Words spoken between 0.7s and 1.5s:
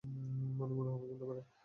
মনেহয় পছন্দ করে।